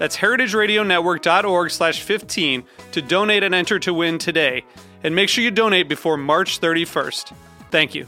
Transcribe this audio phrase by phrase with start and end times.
[0.00, 4.64] That's heritageradionetwork.org slash 15 to donate and enter to win today.
[5.04, 7.34] And make sure you donate before March 31st.
[7.70, 8.06] Thank you.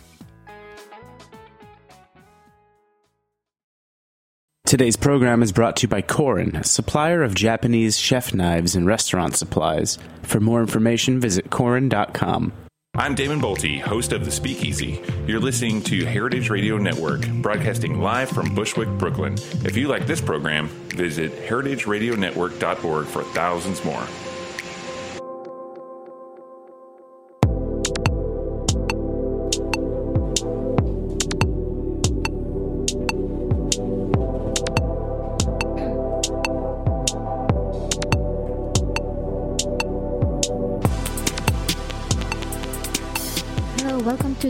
[4.65, 9.37] Today's program is brought to you by Korin, supplier of Japanese chef knives and restaurant
[9.37, 9.99] supplies.
[10.23, 12.55] For more information, visit Korin.com.
[12.95, 15.01] I'm Damon Boelte, host of The Speakeasy.
[15.27, 19.33] You're listening to Heritage Radio Network, broadcasting live from Bushwick, Brooklyn.
[19.65, 24.07] If you like this program, visit heritageradionetwork.org for thousands more.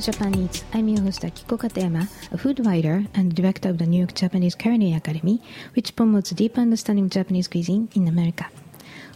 [0.02, 0.64] Welcome to Japan Eats.
[0.72, 4.56] I'm your host Akiko Katayama, a food writer and director of the New York Japanese
[4.56, 5.40] Culinary Academy,
[5.74, 8.46] which promotes deep understanding of Japanese cuisine in America.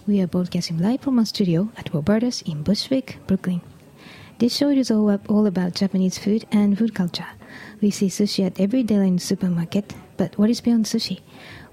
[0.07, 3.63] We are broadcasting live from our studio at Roberta's in Bushwick, Brooklyn.
[4.39, 7.27] This show is all, up, all about Japanese food and food culture.
[7.81, 11.21] We see sushi at every daily in the supermarket, but what is beyond sushi?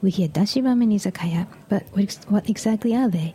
[0.04, 3.34] We hear dashi ramen izakaya, but what, ex- what exactly are they?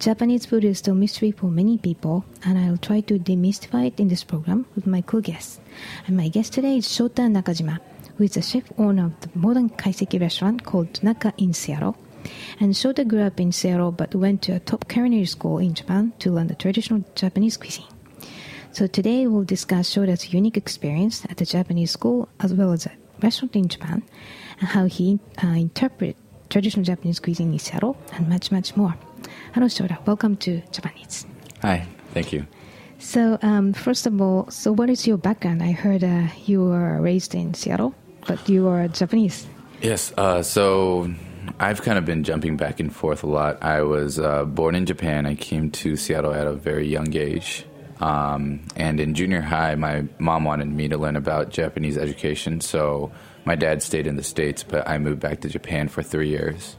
[0.00, 4.00] Japanese food is still a mystery for many people, and I'll try to demystify it
[4.00, 5.60] in this program with my co-guests.
[6.08, 7.78] And my guest today is Shota Nakajima,
[8.16, 11.96] who is the chef owner of the modern kaiseki restaurant called Naka in Seattle.
[12.58, 16.14] And Shota grew up in Seattle but went to a top culinary school in Japan
[16.18, 17.86] to learn the traditional Japanese cuisine.
[18.72, 22.88] So today we'll discuss Shota's unique experience at the Japanese school as well as
[23.22, 24.02] restaurant in Japan
[24.60, 26.16] and how he uh, interpreted
[26.50, 28.94] traditional Japan Eats cuisine in Seattle and much, much more.
[29.54, 30.04] Hello, Shota.
[30.06, 31.26] Welcome to Japanese.
[31.62, 32.46] Hi, thank you.
[32.98, 35.62] So, um, first of all, so what is your background?
[35.62, 37.94] I heard uh, you were raised in Seattle,
[38.26, 39.46] but you are Japanese.
[39.80, 41.12] Yes, uh, so
[41.60, 43.62] I've kind of been jumping back and forth a lot.
[43.62, 45.26] I was uh, born in Japan.
[45.26, 47.64] I came to Seattle at a very young age.
[48.00, 52.60] Um, and in junior high, my mom wanted me to learn about Japanese education.
[52.60, 53.10] So
[53.44, 56.76] my dad stayed in the States, but I moved back to Japan for three years.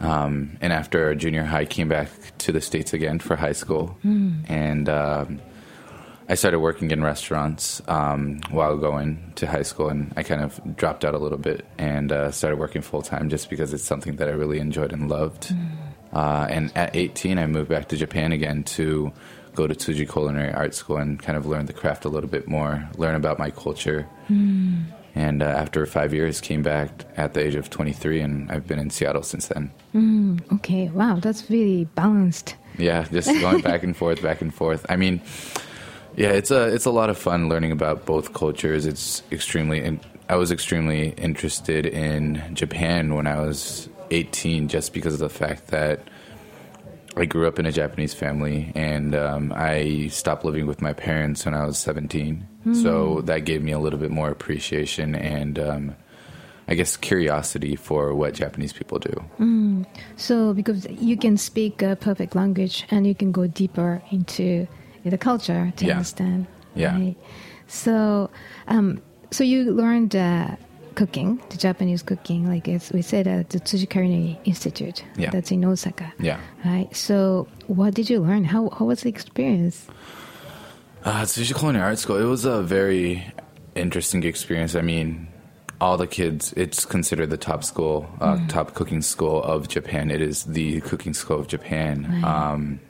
[0.00, 2.08] Um, and after junior high, came back
[2.38, 3.96] to the States again for high school.
[4.48, 5.40] And um,
[6.28, 10.76] I started working in restaurants um, while going to high school, and I kind of
[10.76, 14.16] dropped out a little bit and uh, started working full time just because it's something
[14.16, 15.52] that I really enjoyed and loved.
[16.12, 19.12] Uh, and at 18, I moved back to Japan again to
[19.54, 22.48] go to Tsuji Culinary Art School and kind of learn the craft a little bit
[22.48, 24.06] more, learn about my culture.
[25.16, 28.80] And uh, after five years, came back at the age of 23, and I've been
[28.80, 29.70] in Seattle since then.
[30.54, 32.56] Okay, wow, that's really balanced.
[32.78, 34.84] Yeah, just going back and forth, back and forth.
[34.88, 35.20] I mean,
[36.16, 38.86] yeah, it's a it's a lot of fun learning about both cultures.
[38.86, 39.82] It's extremely.
[39.84, 45.28] In, I was extremely interested in Japan when I was 18, just because of the
[45.28, 46.00] fact that
[47.16, 51.44] I grew up in a Japanese family, and um, I stopped living with my parents
[51.44, 52.46] when I was 17.
[52.82, 55.58] So that gave me a little bit more appreciation and.
[55.58, 55.96] Um,
[56.66, 59.92] I guess curiosity for what Japanese people do.
[60.16, 64.66] So, because you can speak a perfect language and you can go deeper into
[65.04, 65.92] the culture to Yeah.
[65.92, 66.46] understand.
[66.74, 66.94] Yeah.
[66.96, 67.16] right?
[67.66, 68.30] So,
[68.66, 70.56] um, so you learned uh,
[70.94, 75.04] cooking, the Japanese cooking, like as we said at the Tsuji Culinary Institute.
[75.16, 75.30] Yeah.
[75.30, 76.12] That's in Osaka.
[76.18, 76.40] Yeah.
[76.64, 76.94] Right.
[76.94, 78.44] So, what did you learn?
[78.44, 79.86] How how was the experience?
[81.04, 82.16] Uh, Tsuji Culinary Art School.
[82.16, 83.24] It was a very
[83.74, 84.74] interesting experience.
[84.74, 85.28] I mean,
[85.80, 86.52] all the kids.
[86.56, 90.10] It's considered the top school, uh, top cooking school of Japan.
[90.10, 92.06] It is the cooking school of Japan.
[92.08, 92.24] Right.
[92.24, 92.80] Um,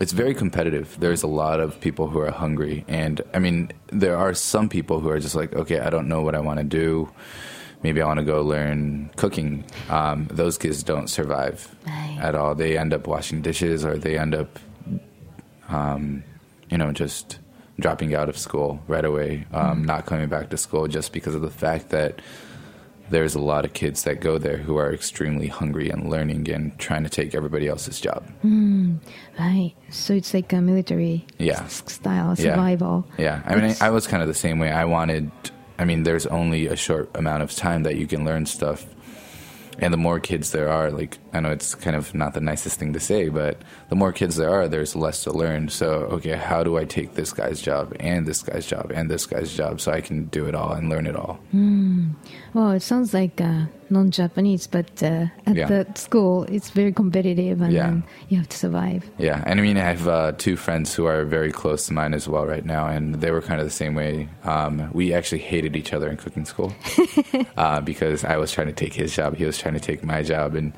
[0.00, 0.96] it's very competitive.
[1.00, 5.00] There's a lot of people who are hungry, and I mean, there are some people
[5.00, 7.10] who are just like, okay, I don't know what I want to do.
[7.82, 9.64] Maybe I want to go learn cooking.
[9.88, 12.18] Um, those kids don't survive Right.
[12.20, 12.54] at all.
[12.56, 14.58] They end up washing dishes, or they end up
[16.70, 17.38] you know, just
[17.80, 21.40] dropping out of school right away, um, not coming back to school, just because of
[21.42, 22.20] the fact that
[23.10, 26.78] there's a lot of kids that go there who are extremely hungry and learning and
[26.78, 28.28] trying to take everybody else's job.
[28.42, 28.96] Hmm,
[29.38, 29.72] right.
[29.90, 31.66] So it's like a military Yeah.
[31.66, 33.06] style survival.
[33.18, 33.42] Yeah, yeah.
[33.46, 34.70] I mean, I, I was kind of the same way.
[34.70, 35.30] I wanted,
[35.78, 38.84] I mean, there's only a short amount of time that you can learn stuff.
[39.80, 42.78] And the more kids there are, like, I know it's kind of not the nicest
[42.78, 43.60] thing to say, but
[43.90, 45.68] the more kids there are, there's less to learn.
[45.68, 49.26] So, okay, how do I take this guy's job and this guy's job and this
[49.26, 51.38] guy's job so I can do it all and learn it all?
[52.54, 55.66] Well, it sounds like uh, non-Japanese, but uh, at Yeah.
[55.68, 57.96] the school, it's very competitive, and Yeah.
[58.28, 59.08] you have to survive.
[59.18, 62.14] Yeah, and I mean, I have uh, two friends who are very close to mine
[62.14, 64.28] as well right now, and they were kind of the same way.
[64.44, 66.72] Um, we actually hated each other in cooking school
[67.56, 70.22] uh, because I was trying to take his job, he was trying to take my
[70.22, 70.72] job, and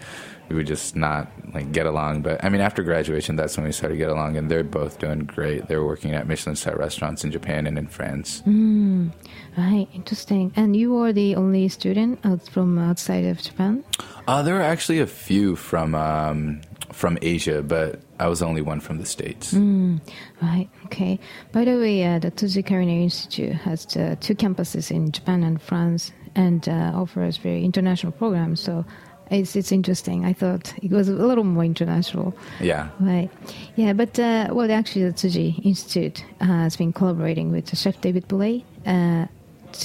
[0.50, 2.22] we would just not like get along.
[2.22, 4.98] But I mean, after graduation, that's when we started to get along, and they're both
[4.98, 5.68] doing great.
[5.68, 8.42] They're working at Michelin star restaurants in Japan and in France.
[8.46, 10.52] Right, interesting.
[10.56, 13.84] And you are the only student out from outside of Japan.
[14.26, 16.60] Uh, there were actually a few from um,
[16.92, 19.54] from Asia, but I was the only one from the states.
[19.54, 20.68] Right.
[20.86, 21.20] Okay.
[21.52, 25.62] By the way, uh, the Tsuji Culinary Institute has uh, two campuses in Japan and
[25.62, 28.60] France, and uh, offers very international programs.
[28.60, 28.84] So
[29.30, 30.24] it's it's interesting.
[30.24, 32.34] I thought it was a little more international.
[32.60, 32.88] Yeah.
[33.00, 33.30] Right.
[33.76, 38.64] Yeah, but uh, well, actually, the Tsuji Institute has been collaborating with Chef David Bouley,
[38.86, 39.26] uh,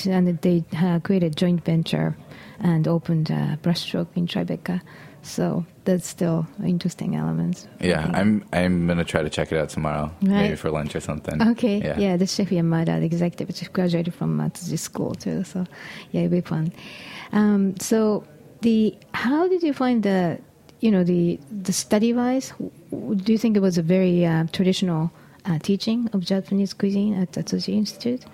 [0.10, 2.16] and they uh, created a joint venture
[2.60, 4.82] and opened uh, Brushstroke in Tribeca.
[5.22, 7.68] So that's still interesting elements.
[7.82, 8.12] Yeah.
[8.14, 10.30] I'm I'm gonna try to check it out tomorrow, Right.
[10.44, 11.42] maybe for lunch or something.
[11.42, 11.80] Okay.
[11.80, 11.98] Yeah.
[12.00, 15.44] Yeah, the chef Yamada, the executive chef, graduated from uh, Tsuji School too.
[15.44, 15.66] So,
[16.12, 16.72] yeah, it'll be fun.
[17.32, 18.24] Um, so,
[18.62, 20.40] the how did you find the,
[20.80, 22.54] you know, the the study wise?
[22.90, 25.12] Do you think it was a very uh, traditional
[25.46, 28.26] uh, teaching of Japanese cuisine at the Tsuji Institute?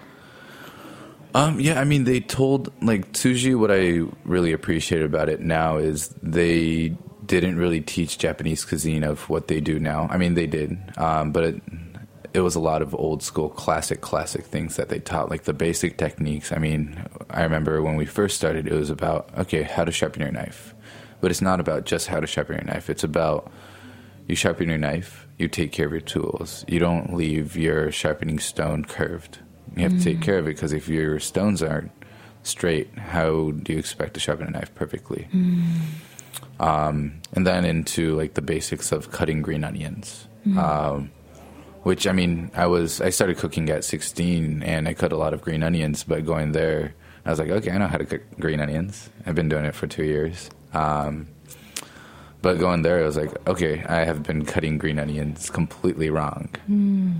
[1.33, 3.57] Um, yeah, I mean, they told like Tsuji.
[3.57, 6.95] What I really appreciate about it now is they
[7.25, 10.07] didn't really teach Japanese cuisine of what they do now.
[10.09, 11.61] I mean, they did, um, but it,
[12.33, 15.53] it was a lot of old school, classic, classic things that they taught, like the
[15.53, 16.51] basic techniques.
[16.51, 20.21] I mean, I remember when we first started, it was about okay, how to sharpen
[20.21, 20.73] your knife,
[21.19, 22.89] but it's not about just how to sharpen your knife.
[22.89, 23.51] It's about
[24.27, 26.63] you sharpen your knife, you take care of your tools.
[26.67, 29.39] You don't leave your sharpening stone curved.
[29.75, 31.91] You have to take care of it because if your stones aren't
[32.43, 35.27] straight, how do you expect to sharpen a knife perfectly?
[36.59, 40.27] Um, and then into like the basics of cutting green onions.
[40.59, 41.11] Um,
[41.83, 45.33] which I mean, I was I started cooking at 16 and I cut a lot
[45.33, 46.93] of green onions, but going there,
[47.25, 49.09] I was like, okay, I know how to cook green onions.
[49.25, 50.49] I've been doing it for two years.
[50.73, 51.27] Um,
[52.41, 56.49] but going there, I was like, okay, I have been cutting green onions completely wrong.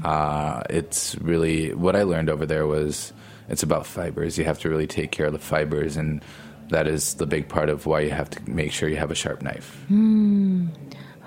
[0.04, 3.14] Uh, it's really what I learned over there was
[3.50, 4.38] it's about fibers.
[4.38, 6.24] You have to really take care of the fibers, and
[6.70, 9.16] that is the big part of why you have to make sure you have a
[9.16, 9.86] sharp knife.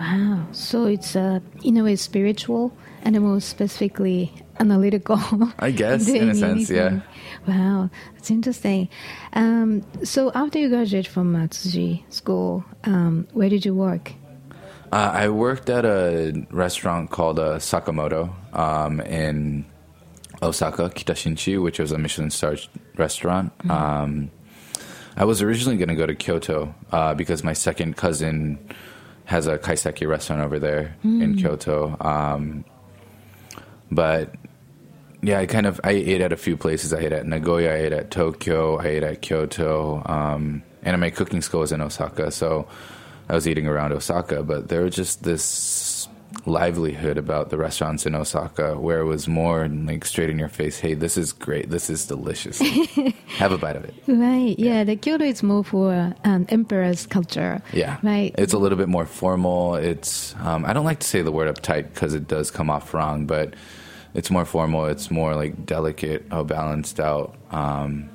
[0.00, 0.46] Wow.
[0.52, 5.19] So it's uh, in a way spiritual and more specifically analytical.
[5.58, 7.00] I guess, in a sense, yeah.
[7.46, 8.88] Wow, that's interesting.
[9.35, 14.12] Um, so after you graduated from uh, Tsuji School, um, where did you work?
[14.93, 19.64] Uh, I worked at a restaurant called uh, Sakamoto um, in
[20.41, 22.56] Osaka, Kitashinchi, which was a Michelin star
[22.96, 23.53] restaurant.
[23.69, 24.31] Um,
[25.17, 28.58] I was originally going to go to Kyoto uh, because my second cousin
[29.25, 31.97] has a kaiseki restaurant over there in Kyoto.
[32.01, 32.65] Um,
[33.91, 34.35] but
[35.23, 36.93] yeah, I kind of I ate at a few places.
[36.93, 41.11] I ate at Nagoya, I ate at Tokyo, I ate at Kyoto, um, and my
[41.11, 42.31] cooking school was in Osaka.
[42.31, 42.69] So
[43.29, 45.43] I was eating around Osaka, but there was just this
[46.46, 50.79] livelihood about the restaurants in Osaka where it was more like straight in your face.
[50.81, 51.70] Hey, this is great.
[51.70, 52.58] This is delicious.
[53.38, 53.94] Have a bite of it.
[54.06, 54.55] Right.
[54.58, 57.62] Yeah, the Kyoto is more for um, emperor's culture.
[57.72, 58.34] Yeah, Right.
[58.38, 59.74] It's a little bit more formal.
[59.76, 62.93] It's um, I don't like to say the word uptight because it does come off
[62.94, 63.55] wrong, but
[64.14, 64.86] it's more formal.
[64.86, 67.34] It's more like delicate, oh, balanced out.
[67.50, 68.08] Um,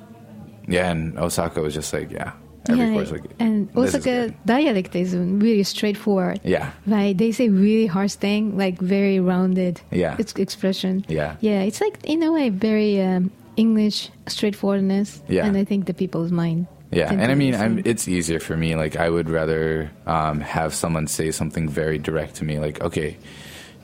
[0.68, 2.32] yeah, and Osaka was just like yeah,
[2.68, 4.34] every yeah, like and Osaka good.
[4.44, 6.40] dialect is really straightforward.
[6.44, 6.70] Yeah.
[6.86, 7.16] Right.
[7.16, 9.80] They say really harsh thing, like very rounded.
[9.90, 10.16] Yeah.
[10.18, 11.04] It's expression.
[11.08, 11.36] Yeah.
[11.40, 11.62] Yeah.
[11.62, 15.22] It's like in a way very um, English straightforwardness.
[15.28, 15.46] Yeah.
[15.46, 16.66] And I think the people's mind.
[16.92, 18.74] Yeah, and I mean, I'm, it's easier for me.
[18.74, 23.16] Like, I would rather um, have someone say something very direct to me, like, "Okay,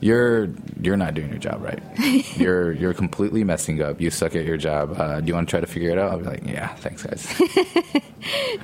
[0.00, 0.48] you're
[0.80, 1.82] you're not doing your job right.
[2.36, 4.00] you're you're completely messing up.
[4.00, 4.98] You suck at your job.
[4.98, 7.02] Uh, do you want to try to figure it out?" I'll be like, "Yeah, thanks,
[7.02, 7.26] guys."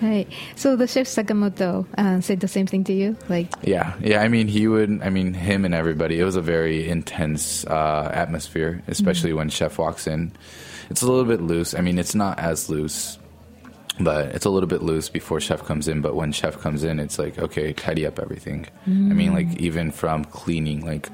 [0.01, 0.27] Right.
[0.57, 4.21] So the chef Sakamoto uh, said the same thing to you, like Yeah, yeah.
[4.21, 5.01] I mean, he would.
[5.03, 6.19] I mean, him and everybody.
[6.19, 10.33] It was a very intense uh, atmosphere, especially when chef walks in.
[10.91, 11.75] It's a little bit loose.
[11.75, 13.19] I mean, it's not as loose,
[14.01, 16.01] but it's a little bit loose before chef comes in.
[16.01, 18.67] But when chef comes in, it's like okay, tidy up everything.
[18.87, 21.09] I mean, like even from cleaning, like.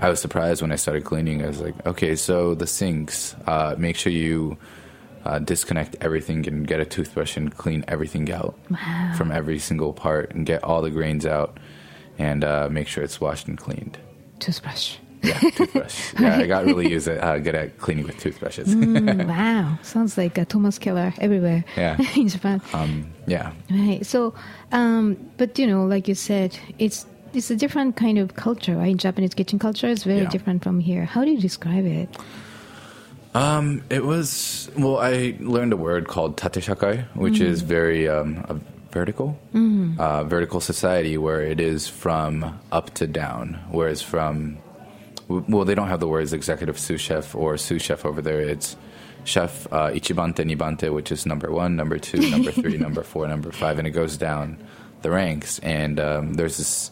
[0.00, 1.42] I was surprised when I started cleaning.
[1.42, 4.56] I was like, okay, so the sinks, uh, make sure you
[5.24, 8.56] uh, disconnect everything and get a toothbrush and clean everything out
[9.16, 11.58] from every single part and get all the grains out
[12.16, 13.98] and uh, make sure it's washed and cleaned.
[14.38, 14.98] toothbrush.
[15.28, 16.12] Yeah, toothbrush.
[16.20, 18.74] yeah, I got really used at, uh, good at cleaning with toothbrushes.
[18.74, 21.96] Mm, wow, sounds like a Thomas Keller everywhere Yeah.
[22.16, 22.60] in Japan.
[22.72, 24.04] um, yeah, Right.
[24.06, 24.34] So,
[24.72, 28.96] um, but you know, like you said, it's it's a different kind of culture, right?
[28.96, 30.30] Japanese kitchen culture is very Yeah.
[30.30, 31.04] different from here.
[31.04, 32.08] How do you describe it?
[33.34, 34.98] Um, it was well.
[34.98, 38.56] I learned a word called tateshakai, which is very um, a
[38.90, 39.38] vertical,
[39.98, 44.56] uh, vertical society where it is from up to down, whereas from
[45.28, 48.40] well, they don't have the words executive sous chef or sous chef over there.
[48.40, 48.76] It's
[49.24, 53.52] chef uh, ichibante, nibante, which is number one, number two, number three, number four, number
[53.52, 54.58] five, and it goes down
[55.02, 55.58] the ranks.
[55.60, 56.90] And um, there's this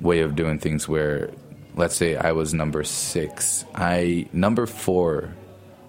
[0.00, 1.30] way of doing things where
[1.74, 5.34] let's say I was number six, I number four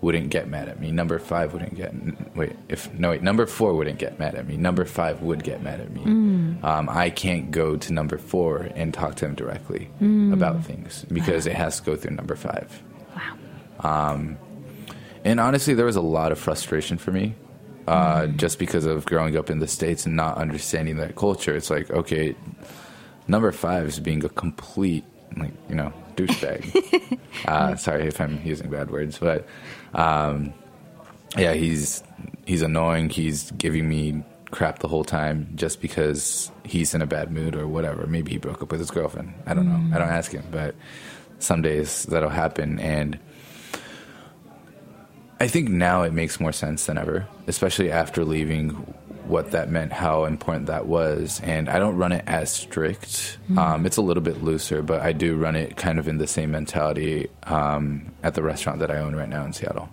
[0.04, 0.92] wouldn't get mad at me.
[0.92, 1.92] Number five wouldn't get
[2.36, 4.56] wait if no wait number four wouldn't get mad at me.
[4.58, 6.04] Number five would get mad at me.
[6.62, 9.90] Um, I can't go to number four and talk to him directly
[10.34, 12.68] about things because it has to go through number five.
[13.16, 14.12] Wow.
[14.12, 14.38] Um,
[15.26, 17.34] And honestly, there was a lot of frustration for me,
[17.88, 21.56] uh, just because of growing up in the states and not understanding that culture.
[21.56, 22.36] It's like, okay,
[23.26, 25.06] number five is being a complete,
[25.38, 27.20] like you know, douchebag.
[27.48, 29.48] uh, sorry if I'm using bad words, but
[29.94, 30.54] um,
[31.38, 32.04] yeah, he's
[32.46, 33.10] he's annoying.
[33.10, 37.68] He's giving me crap the whole time just because he's in a bad mood or
[37.68, 38.06] whatever.
[38.06, 39.34] Maybe he broke up with his girlfriend.
[39.46, 39.96] I don't know.
[39.96, 40.76] I don't ask him, but
[41.40, 43.20] some days that'll happen and.
[45.40, 48.94] I think now it makes more sense than ever, especially after leaving
[49.28, 51.40] what that meant, how important that was.
[51.44, 53.38] And I don't run it as strict.
[53.58, 56.28] Um, it's a little bit looser, but I do run it kind of in the
[56.28, 59.90] same mentality um, at the restaurant that I own right now in Seattle.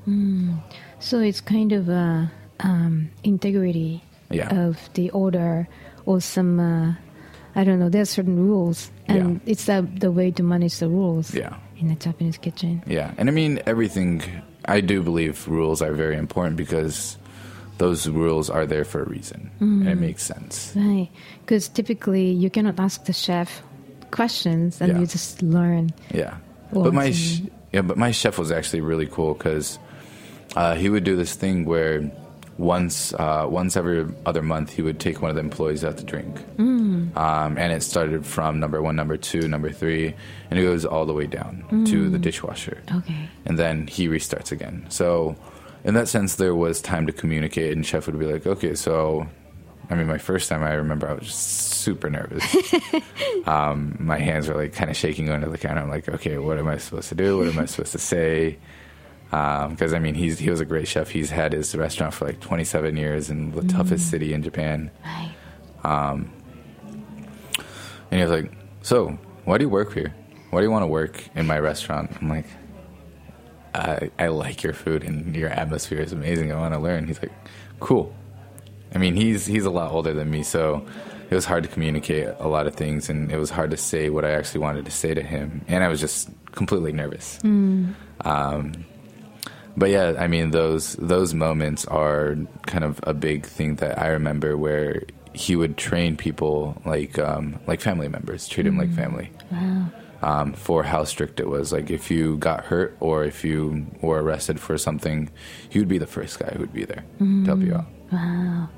[0.99, 4.55] So it's kind of a um, integrity Yeah.
[4.67, 5.67] of the order
[6.07, 6.61] or some.
[6.61, 6.95] Uh,
[7.57, 7.89] I don't know.
[7.89, 9.51] There are certain rules, and Yeah.
[9.53, 11.35] it's the the way to manage the rules.
[11.35, 11.57] Yeah.
[11.79, 12.83] In the Japanese kitchen.
[12.87, 13.13] Yeah.
[13.17, 14.23] And I mean, everything,
[14.67, 17.17] I do believe rules are very important because
[17.81, 19.51] those rules are there for a reason.
[19.61, 20.73] And it makes sense.
[20.77, 21.09] Right.
[21.41, 23.49] Because typically you cannot ask the chef
[24.13, 24.99] questions and Yeah.
[25.01, 25.91] you just learn.
[26.13, 26.37] Yeah,
[26.73, 29.79] but my sh- yeah, but my chef was actually really cool because
[30.61, 32.05] uh, he would do this thing where
[32.59, 36.05] once uh, once every other month he would take one of the employees out to
[36.05, 37.17] drink, Mm.
[37.17, 40.13] um, and it started from number one, number two, number three,
[40.51, 43.29] and it goes all the way down to the dishwasher, Okay.
[43.47, 44.85] and then he restarts again.
[44.91, 45.37] So.
[45.85, 49.27] In that sense, there was time to communicate, and chef would be like, "Okay, so
[49.91, 52.45] I mean, my first time I remember I was just super nervous.
[53.47, 55.81] um, my hands were like kind of shaking under the counter.
[55.81, 57.39] I'm like, okay, what am I supposed to do?
[57.39, 58.59] What am I supposed to say?
[59.33, 61.11] Um, because I mean, he's he was a great chef.
[61.11, 63.69] He's had his restaurant for like 27 years in the mm.
[63.69, 64.93] toughest city in Japan.
[65.05, 65.35] Right.
[65.83, 66.33] Um,
[68.13, 70.15] and he was like, so why do you work here?
[70.51, 72.13] Why do you want to work in my restaurant?
[72.21, 72.47] I'm like,
[73.75, 76.53] I, I like your food and your atmosphere is amazing.
[76.53, 77.07] I want to learn.
[77.07, 77.33] He's like,
[77.79, 78.15] cool.
[78.95, 80.85] I mean, he's he's a lot older than me, so
[81.31, 84.11] it was hard to communicate a lot of things, and it was hard to say
[84.11, 87.39] what I actually wanted to say to him, and I was just completely nervous.
[88.25, 88.85] Um,
[89.77, 92.37] but yeah, I mean, those those moments are
[92.67, 97.61] kind of a big thing that I remember where he would train people like um,
[97.69, 99.31] like family members, treat them like family
[100.23, 101.73] um, for how strict it was.
[101.73, 105.31] Like if you got hurt or if you were arrested for something,
[105.69, 107.87] he would be the first guy who would be there to help you out.
[108.13, 108.69] Wow.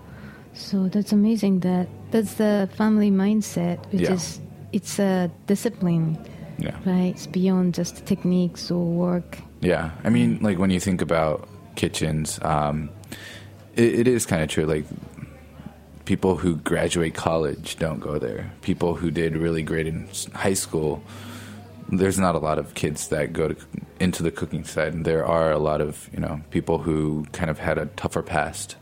[0.54, 1.61] So that's amazing.
[1.61, 4.12] That that's the family mindset, which Yeah.
[4.14, 4.40] is
[4.72, 6.16] it's a discipline,
[6.58, 7.12] Yeah, right?
[7.14, 9.38] It's beyond just techniques or work.
[9.61, 9.90] yeah.
[10.04, 12.88] I mean, like when you think about kitchens, um,
[13.76, 14.64] it, it is kind of true.
[14.66, 14.84] Like
[16.04, 18.50] people who graduate college don't go there.
[18.62, 21.02] People who did really great in high school.
[21.92, 23.56] There's not a lot of kids that go to,
[24.00, 24.94] into the cooking side.
[24.94, 28.22] And there are a lot of you know people who kind of had a tougher
[28.22, 28.76] past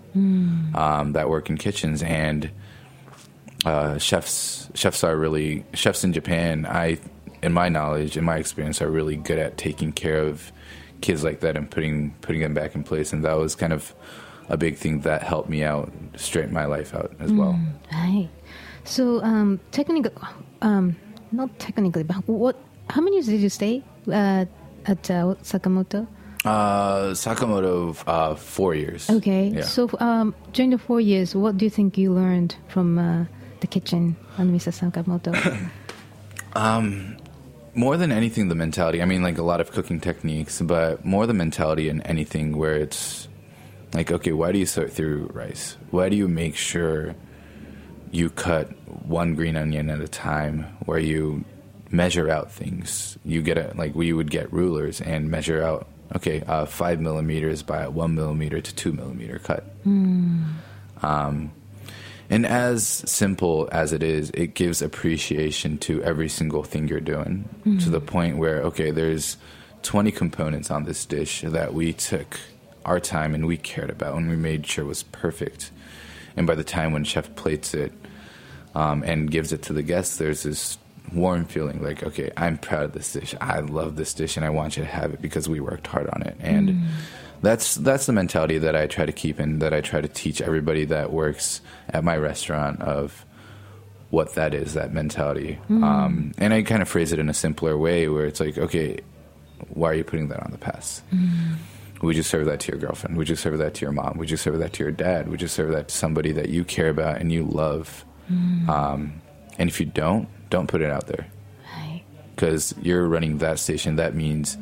[0.74, 2.50] um, that work in kitchens and
[3.64, 4.70] uh, chefs.
[4.74, 6.66] Chefs are really chefs in Japan.
[6.66, 6.98] I,
[7.42, 10.52] in my knowledge, in my experience, are really good at taking care of
[11.00, 13.12] kids like that and putting putting them back in place.
[13.12, 13.94] And that was kind of
[14.48, 17.58] a big thing that helped me out, straighten my life out as well.
[17.92, 18.28] Right.
[18.84, 20.10] So, um, technically,
[20.62, 20.96] um,
[21.30, 22.56] not technically, but what?
[22.90, 24.44] How many years did you stay uh,
[24.84, 26.06] at uh, Sakamoto?
[26.44, 29.08] Uh, Sakamoto, uh, four years.
[29.08, 29.48] Okay.
[29.48, 29.62] Yeah.
[29.62, 33.24] So, um, during the four years, what do you think you learned from uh,
[33.60, 34.72] the kitchen on Mr.
[34.74, 35.30] Sakamoto?
[37.74, 41.24] more than anything the mentality i mean like a lot of cooking techniques but more
[41.26, 43.28] the mentality in anything where it's
[43.94, 47.14] like okay why do you sort through rice why do you make sure
[48.10, 48.66] you cut
[49.06, 51.44] one green onion at a time where you
[51.90, 53.18] measure out things.
[53.24, 57.62] You get a like we would get rulers and measure out okay uh, five millimeters
[57.62, 59.64] by a one millimeter to two millimeter cut.
[61.02, 61.52] Um,
[62.30, 67.48] and as simple as it is, it gives appreciation to every single thing you're doing
[67.80, 69.36] to the point where, okay, there's
[69.82, 72.38] 20 components on this dish that we took
[72.84, 75.72] our time and we cared about and we made sure was perfect.
[76.36, 77.92] And by the time when chef plates it
[78.76, 80.78] um, and gives it to the guests, there's this
[81.12, 83.34] warm feeling like, okay, I'm proud of this dish.
[83.40, 86.08] I love this dish and I want you to have it because we worked hard
[86.10, 86.36] on it.
[86.40, 86.70] And
[87.42, 90.40] that's that's the mentality that I try to keep and that I try to teach
[90.40, 93.24] everybody that works at my restaurant of
[94.10, 95.58] what that is, that mentality.
[95.68, 98.98] Um, and I kind of phrase it in a simpler way where it's like, okay,
[99.68, 101.02] why are you putting that on the past?
[102.02, 103.16] Would you serve that to your girlfriend?
[103.18, 104.16] Would you serve that to your mom?
[104.18, 105.28] Would you serve that to your dad?
[105.28, 108.04] Would you serve that to somebody that you care about and you love?
[108.68, 109.20] Um,
[109.58, 111.26] and if you don't, don't put it out there
[111.76, 112.02] right.
[112.34, 113.96] because you're running that station.
[113.96, 114.58] That means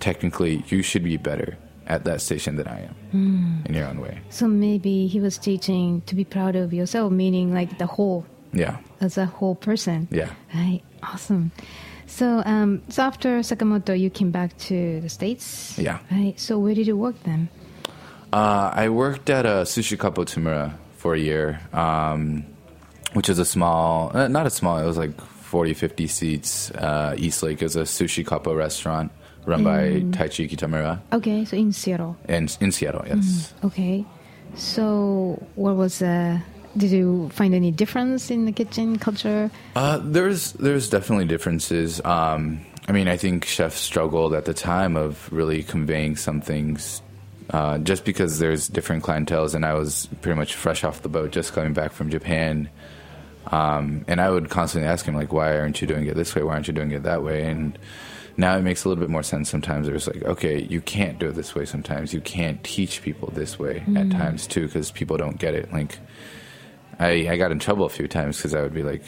[0.00, 4.20] technically you should be better at that station than I am in your own way.
[4.30, 8.76] So maybe he was teaching to be proud of yourself, meaning like the whole Yeah.
[9.00, 10.06] as a whole person.
[10.10, 10.30] Yeah.
[10.54, 10.82] Right.
[11.02, 11.50] Awesome.
[12.06, 15.78] So, um, so after Sakamoto, you came back to the states.
[15.78, 15.98] Yeah.
[16.10, 16.38] Right.
[16.38, 17.48] So where did you work then?
[18.32, 22.44] Uh, I worked at a Sushi Kappo Tamura for a year, um,
[23.14, 26.70] which is a small, uh, not a small, it was like 40, 50 seats.
[26.72, 29.10] Uh, Eastlake is a Sushi Kappo restaurant
[29.46, 31.44] run by Taichi Kitamura Okay.
[31.44, 32.16] So in Seattle.
[32.28, 33.52] in, in Seattle, yes.
[33.64, 34.04] Okay.
[34.54, 36.02] So what was?
[36.02, 36.38] Uh,
[36.76, 39.50] did you find any difference in the kitchen culture?
[39.74, 42.00] Uh, there's there's definitely differences.
[42.04, 47.02] Um, I mean, I think chefs struggled at the time of really conveying some things,
[47.50, 51.30] uh, just because there's different clientels, and I was pretty much fresh off the boat,
[51.32, 52.68] just coming back from Japan.
[53.46, 56.42] Um, and I would constantly ask him like, "Why aren't you doing it this way?
[56.42, 57.78] Why aren't you doing it that way?" And
[58.36, 59.50] now it makes a little bit more sense.
[59.50, 61.64] Sometimes It was like, okay, you can't do it this way.
[61.66, 65.72] Sometimes you can't teach people this way at times too, because people don't get it.
[65.72, 65.98] Like,
[66.98, 69.02] I I got in trouble a few times because I would be like,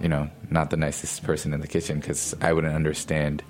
[0.00, 3.42] you know, not the nicest person in the kitchen because I wouldn't understand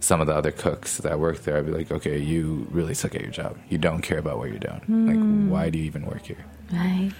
[0.00, 1.56] some of the other cooks that work there.
[1.56, 3.56] I'd be like, okay, you really suck at your job.
[3.70, 4.82] You don't care about what you're doing.
[5.08, 6.44] Like, why do you even work here?
[6.72, 7.10] Right.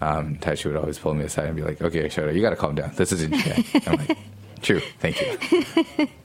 [0.00, 2.56] Um, Taichi would always pull me aside and be like, okay, Shota, you got to
[2.56, 2.92] calm down.
[2.96, 3.64] This isn't Japan.
[3.86, 4.18] I'm like,
[4.62, 6.08] true, thank you.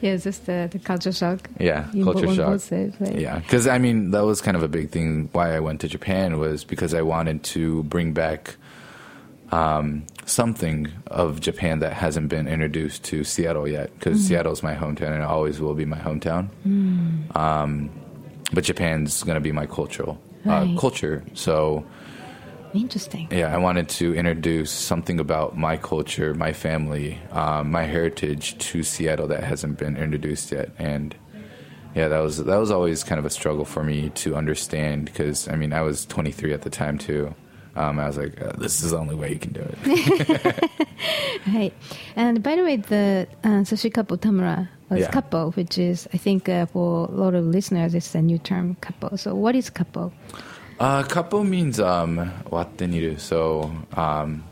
[0.00, 1.48] Yeah, it's just the, the culture shock.
[1.60, 2.58] Yeah, culture shock.
[2.60, 3.14] sides, right?
[3.18, 5.28] Yeah, because I mean that was kind of a big thing.
[5.32, 8.56] Why I went to Japan was because I wanted to bring back
[9.52, 13.92] um, something of Japan that hasn't been introduced to Seattle yet.
[13.98, 14.28] Because Mm-hmm.
[14.28, 16.48] Seattle's my hometown and it always will be my hometown.
[16.66, 17.36] Mm.
[17.36, 17.90] Um,
[18.54, 20.74] but Japan's going to be my cultural Right.
[20.74, 21.22] uh, culture.
[21.34, 21.84] So
[22.74, 23.28] Interesting.
[23.30, 28.82] yeah, I wanted to introduce something about my culture, my family, um, my heritage to
[28.82, 31.14] Seattle that hasn't been introduced yet, and
[31.94, 35.48] yeah, that was that was always kind of a struggle for me to understand because
[35.48, 37.34] I mean I was 23 at the time too.
[37.74, 40.70] Um, I was like, uh, this is the only way you can do it.
[41.54, 41.72] Right.
[42.16, 45.10] And by the way, the uh, sushi kappo tamura was Yeah.
[45.10, 48.76] kappo, which is, I think, uh, for a lot of listeners, it's a new term,
[48.80, 49.18] kappo.
[49.18, 50.12] So, what is kappo?
[50.82, 52.16] Uh, kappo means um,
[52.50, 53.16] wateniru.
[53.20, 54.42] So, um,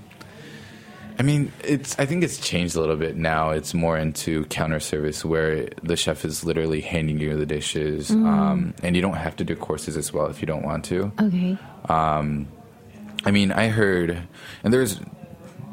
[1.19, 1.99] I mean, it's.
[1.99, 3.51] I think it's changed a little bit now.
[3.51, 8.75] It's more into counter service where the chef is literally handing you the dishes, um,
[8.81, 11.11] and you don't have to do courses as well if you don't want to.
[11.21, 11.59] Okay.
[11.89, 14.23] I mean, I heard,
[14.63, 15.01] and there's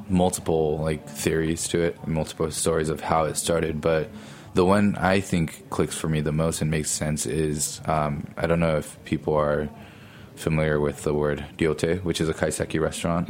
[0.10, 4.10] multiple like theories to it, multiple stories of how it started, but
[4.56, 8.48] the one I think clicks for me the most and makes sense is um, I
[8.48, 9.70] don't know if people are
[10.38, 13.30] familiar with the word ryotei, which is a kaiseki restaurant,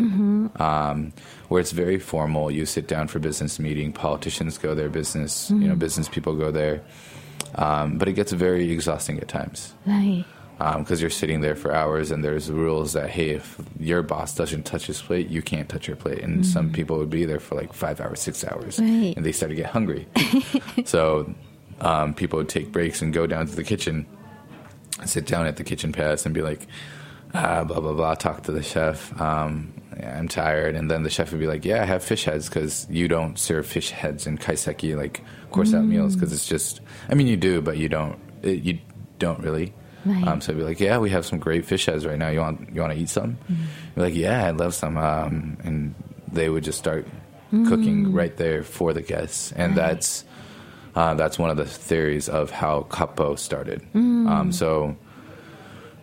[0.60, 1.14] um,
[1.48, 2.52] where it's very formal.
[2.52, 3.94] You sit down for business meeting.
[3.94, 6.82] Politicians go there, business you know business people go there,
[7.56, 10.26] um, but it gets very exhausting at times Right.
[10.80, 14.64] because you're sitting there for hours and there's rules that hey if your boss doesn't
[14.66, 17.56] touch his plate you can't touch your plate and some people would be there for
[17.56, 19.14] like five hours six hours Right.
[19.16, 20.08] and they start to get hungry
[20.86, 21.32] so
[21.80, 24.06] um, people would take breaks and go down to the kitchen
[25.06, 26.66] sit down at the kitchen pass and be like
[27.34, 28.16] uh, blah blah blah.
[28.16, 29.20] Talk to the chef.
[29.20, 32.26] Um, yeah, I'm tired, and then the chef would be like, "Yeah, I have fish
[32.26, 36.48] heads because you don't serve fish heads in kaiseki like course out meals because it's
[36.48, 36.82] just.
[37.10, 38.20] I mean, you do, but you don't.
[38.44, 38.80] It, you
[39.20, 39.74] don't really.
[40.06, 40.28] Right.
[40.28, 42.30] Um, so I'd be like, "Yeah, we have some great fish heads right now.
[42.30, 43.38] You want you want to eat some?"
[43.96, 45.96] Be like, "Yeah, I'd love some." Um, and
[46.32, 47.08] they would just start
[47.68, 50.26] cooking right there for the guests, and that's
[50.96, 53.82] uh, that's one of the theories of how kappo started.
[53.96, 54.96] Um, so,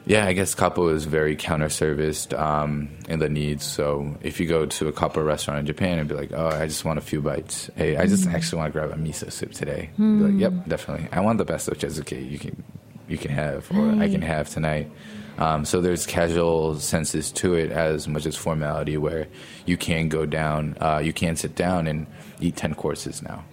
[0.06, 3.64] yeah, I guess kappo is very counter serviced um, in the needs.
[3.64, 6.66] So, if you go to a kappo restaurant in Japan and be like, "Oh, I
[6.66, 7.70] just want a few bites.
[7.76, 11.08] Hey, I just actually want to grab a miso soup today," Be like, "Yep, definitely.
[11.10, 12.62] I want the best of chazuke you can
[13.08, 14.90] you can have, or I can have tonight."
[15.38, 19.26] Um, so there's casual senses to it as much as formality, where
[19.66, 22.07] you can go down, uh, you can sit down and
[22.40, 23.44] eat ten courses now.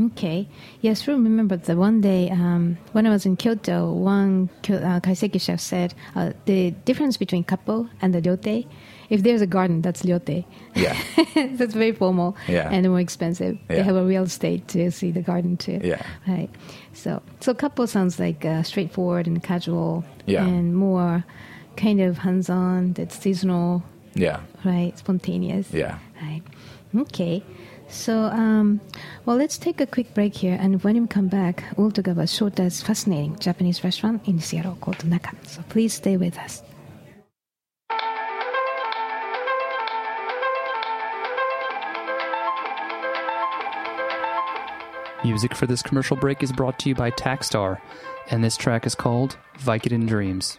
[0.00, 0.48] Okay.
[0.80, 5.40] Yes, I remember the one day um, when I was in Kyoto, one uh, kaiseki
[5.40, 8.66] chef said uh, the difference between kappo and the ryotei.
[9.10, 10.44] If there's a garden, that's ryotei.
[10.74, 10.96] Yeah.
[11.56, 12.70] that's very formal Yeah.
[12.70, 13.58] and more expensive.
[13.68, 15.80] They have a real estate to see the garden too.
[15.84, 16.02] Yeah.
[16.26, 16.48] Right.
[16.94, 20.46] So, so kappo sounds like uh, straightforward and casual Yeah.
[20.46, 21.24] and more
[21.76, 22.94] kind of hands-on.
[22.94, 23.82] That's seasonal,
[24.14, 24.40] Yeah.
[24.64, 24.96] right?
[24.96, 25.72] Spontaneous.
[25.72, 25.98] Yeah.
[26.20, 26.42] Right.
[26.94, 27.42] Okay.
[27.88, 28.80] So, um,
[29.26, 32.28] well, let's take a quick break here, and when we come back, we'll talk about
[32.28, 35.36] Shota's fascinating Japanese restaurant in Seattle called Naka.
[35.46, 36.62] So please stay with us.
[45.24, 47.78] Music for this commercial break is brought to you by Takstar,
[48.30, 50.58] and this track is called Vicodin Dreams.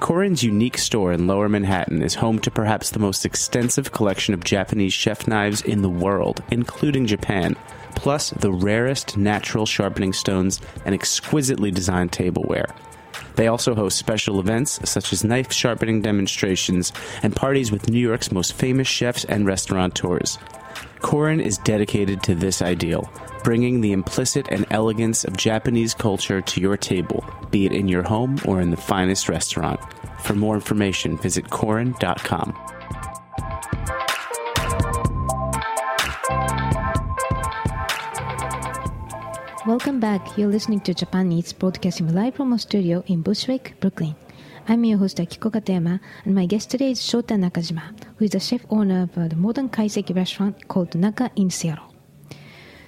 [0.00, 4.44] Korin's unique store in Lower Manhattan is home to perhaps the most extensive collection of
[4.44, 7.56] Japanese chef knives in the world, including Japan,
[7.96, 12.72] plus the rarest natural sharpening stones and exquisitely designed tableware.
[13.34, 18.30] They also host special events such as knife sharpening demonstrations and parties with New York's
[18.30, 20.38] most famous chefs and restaurateurs.
[21.00, 23.10] Korin is dedicated to this ideal,
[23.44, 28.02] bringing the implicit and elegance of Japanese culture to your table, be it in your
[28.02, 29.80] home or in the finest restaurant.
[30.20, 32.54] For more information, visit Korin.com.
[39.66, 40.38] Welcome back.
[40.38, 44.16] You're listening to Japan Eats, broadcasting live from our studio in Bushwick, Brooklyn.
[44.70, 47.84] I'm your host Akiko Katayama, and my guest today is Shota Nakajima,
[48.18, 51.94] who is the chef owner of the modern kaiseki restaurant called Naka in Seattle.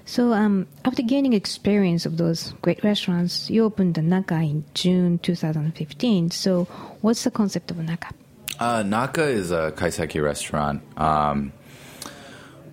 [0.04, 5.20] So, um, after gaining experience of those great restaurants, you opened the Naka in June
[5.20, 6.30] 2015.
[6.32, 6.64] So,
[7.00, 8.08] what's the concept of Naka?
[8.58, 11.50] Uh, Naka is a kaiseki restaurant um,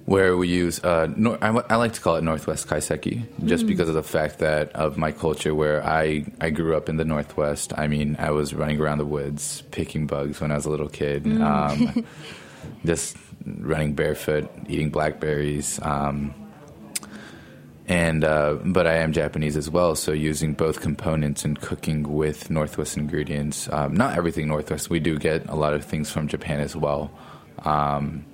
[0.07, 3.89] where we use, uh, nor- I, I like to call it Northwest kaiseki, just because
[3.89, 7.73] of the fact that of my culture where I, I grew up in the Northwest.
[7.77, 10.87] I mean, I was running around the woods picking bugs when I was a little
[10.87, 12.05] kid, um,
[12.85, 15.77] just running barefoot, eating blackberries.
[15.81, 16.33] Um,
[17.85, 22.49] and uh, but I am Japanese as well, so using both components and cooking with
[22.49, 23.67] Northwest ingredients.
[23.73, 24.89] Um, not everything Northwest.
[24.89, 27.11] We do get a lot of things from Japan as well.
[27.65, 28.25] Um,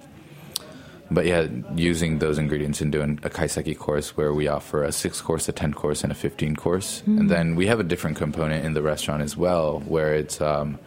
[1.13, 5.21] but yeah, using those ingredients and doing a kaiseki course where we offer a six
[5.21, 8.65] course, a ten course, and a fifteen course, and then we have a different component
[8.65, 10.79] in the restaurant as well, where it's um,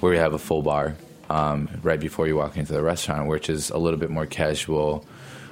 [0.00, 0.94] where we have a full bar
[1.30, 5.04] um, right before you walk into the restaurant, which is a little bit more casual,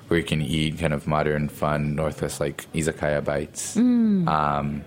[0.09, 3.77] where you can eat kind of modern, fun Northwest like izakaya bites.
[3.77, 4.83] Um,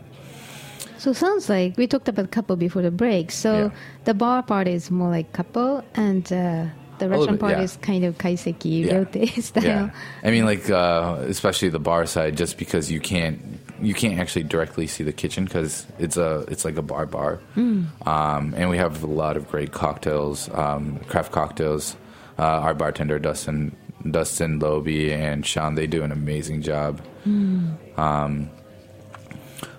[0.97, 3.29] So, sounds like we talked about kappo before the break.
[3.31, 3.69] So, Yeah.
[4.05, 6.65] the bar part is more like kappo, and uh,
[6.99, 7.63] the restaurant bit, part yeah.
[7.63, 8.93] is kind of kaiseki Yeah.
[9.03, 9.63] ryotei style.
[9.63, 9.89] Yeah,
[10.23, 13.39] I mean, like uh, especially the bar side, just because you can't
[13.81, 17.39] you can't actually directly see the kitchen because it's a it's like a bar bar,
[17.55, 21.95] um, and we have a lot of great cocktails, um, craft cocktails.
[22.39, 23.75] Uh, our bartender Dustin
[24.11, 27.01] Dustin Loby and Sean they do an amazing job.
[27.25, 28.49] Um,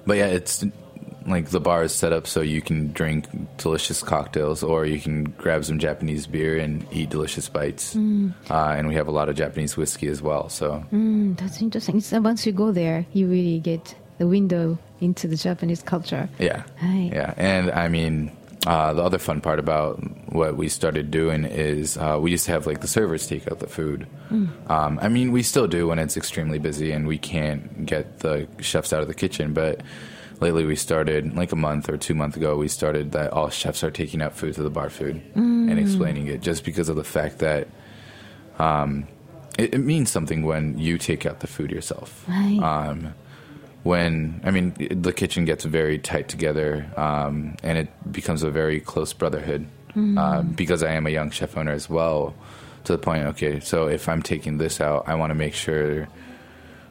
[0.06, 0.64] but yeah, it's
[1.30, 3.26] like the bar is set up so you can drink
[3.58, 7.94] delicious cocktails or you can grab some Japanese beer and eat delicious bites.
[7.96, 10.48] Uh, and we have a lot of Japanese whiskey as well.
[10.48, 12.00] So Mm, that's interesting.
[12.00, 16.28] So once you go there, you really get the window into the Japanese culture.
[16.38, 17.34] yeah, yeah.
[17.36, 18.32] And I mean,
[18.66, 19.98] uh, the other fun part about
[20.32, 23.60] what we started doing is uh, we used to have like the servers take out
[23.60, 24.06] the food.
[24.66, 28.48] Um, I mean, we still do when it's extremely busy and we can't get the
[28.60, 29.80] chefs out of the kitchen, but.
[30.40, 32.56] Lately, we started like a month or two months ago.
[32.56, 36.28] We started that all chefs are taking out food to the bar food and explaining
[36.28, 37.66] it, just because of the fact that
[38.58, 39.06] um,
[39.58, 42.58] it, it means something when you take out the food yourself Right.
[42.62, 43.14] um,
[43.82, 48.80] when I mean the kitchen gets very tight together, um, and it becomes a very
[48.80, 49.66] close brotherhood.
[49.96, 52.32] Uh, because I am a young chef owner as well,
[52.84, 53.24] to the point.
[53.34, 56.06] Okay, so if I'm taking this out, I want to make sure,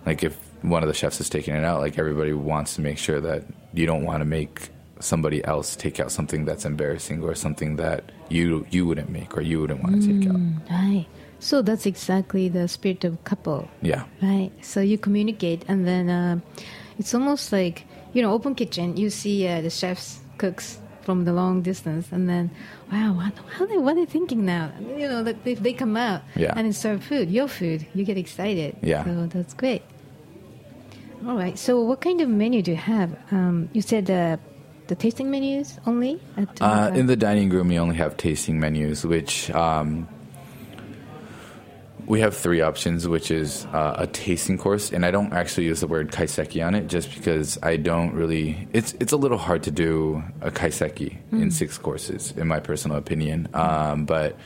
[0.05, 0.36] like if
[0.69, 3.43] one of the chefs is taking it out, like everybody wants to make sure that
[3.73, 8.12] you don't want to make somebody else take out something that's embarrassing or something that
[8.30, 10.39] you you wouldn't make or you wouldn't want to take out.
[10.71, 11.06] Right.
[11.39, 13.67] So that's exactly the spirit of kappo.
[13.82, 14.06] Yeah.
[14.23, 14.51] Right.
[14.62, 16.39] So you communicate, and then uh,
[16.97, 18.97] it's almost like you know, open kitchen.
[18.97, 22.49] You see uh, the chefs, cooks from the long distance, and then
[22.91, 24.71] wow, what, how they, what are they thinking now?
[24.97, 26.53] You know, like if they come out Yeah.
[26.58, 28.75] and serve food, your food, you get excited.
[28.82, 29.06] Yeah.
[29.06, 29.84] So that's great.
[31.25, 31.58] All right.
[31.58, 33.17] So what kind of menu do you have?
[33.32, 34.38] Um, you said uh,
[34.88, 39.06] the tasting menus only at Uh, in the dining room, we only have tasting menus,
[39.06, 40.08] which um,
[42.06, 45.82] we have three options, which is uh, a tasting course, and I don't actually use
[45.82, 48.67] the word kaiseki on it, just because I don't really.
[48.71, 52.97] It's it's a little hard to do a kaiseki in six courses, in my personal
[52.97, 53.49] opinion.
[53.53, 54.38] Um, but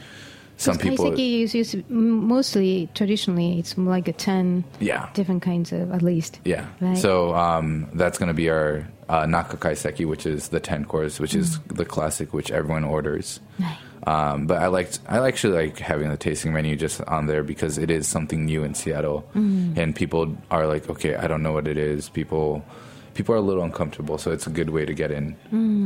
[0.62, 3.60] some people, Kaiseki is used mostly traditionally.
[3.60, 6.40] It's like a ten yeah, different kinds of at least.
[6.46, 6.68] Yeah.
[6.80, 6.98] Right.
[6.98, 11.20] So um, that's going to be our uh, Naka Kaiseki, which is the 10 course,
[11.20, 13.42] which is the classic, which everyone orders.
[13.60, 13.78] Right.
[14.08, 17.78] Um, but I liked, I actually like having the tasting menu just on there because
[17.78, 19.30] it is something new in Seattle,
[19.76, 22.10] and people are like, okay, I don't know what it is.
[22.10, 22.66] People,
[23.14, 25.36] people are a little uncomfortable, so it's a good way to get in,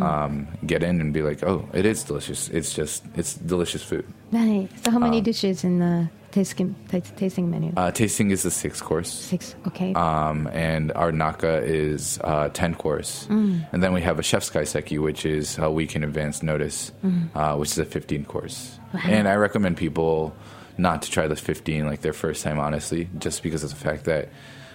[0.02, 2.50] um, get in and be like, oh, it is delicious.
[2.50, 4.06] It's just, it's delicious food.
[4.32, 4.70] Right.
[4.84, 7.72] So how many dishes in the tasting ta- tasting menu?
[7.78, 9.12] Uh, tasting is the sixth course.
[9.12, 9.56] Six.
[9.68, 9.94] Okay.
[9.94, 13.26] um, and our naka is uh, 10 course.
[13.30, 16.92] And then we have a chef's kaiseki, which is a week in advance notice,
[17.36, 18.80] uh, which is a 15 course.
[19.04, 20.36] And I recommend people
[20.78, 24.04] not to try the 15 like their first time, honestly, just because of the fact
[24.06, 24.28] that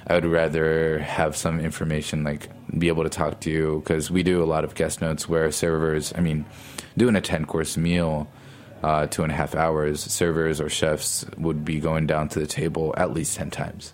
[0.07, 4.23] I would rather have some information, like be able to talk to you, because we
[4.23, 6.45] do a lot of guest notes where servers, I mean,
[6.97, 8.29] doing a 10 course meal.
[8.83, 12.47] Uh, two and a half hours, servers or chefs would be going down to the
[12.47, 13.93] table at least 10 times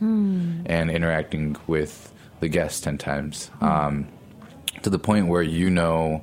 [0.66, 4.06] and interacting with the guests 10 times um,
[4.82, 6.22] to the point where you know,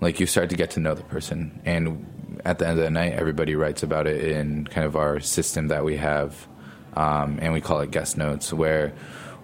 [0.00, 1.60] like, you start to get to know the person.
[1.66, 5.20] And at the end of the night, everybody writes about it in kind of our
[5.20, 6.48] system that we have,
[6.96, 8.92] um, and we call it guest notes, where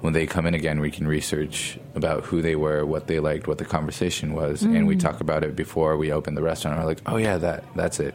[0.01, 3.47] when they come in again, we can research about who they were, what they liked,
[3.47, 6.79] what the conversation was, and we talk about it before we open the restaurant.
[6.79, 8.15] We're like, oh, yeah, that that's it.